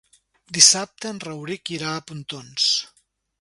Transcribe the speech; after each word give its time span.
Dissabte 0.57 1.11
en 1.15 1.19
Rauric 1.25 1.73
irà 1.77 1.93
a 1.93 2.01
Pontons. 2.09 2.67